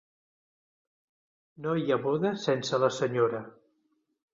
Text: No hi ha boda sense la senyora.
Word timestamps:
No 1.67 1.75
hi 1.83 1.87
ha 1.95 2.01
boda 2.09 2.35
sense 2.49 2.85
la 2.87 2.95
senyora. 3.01 3.49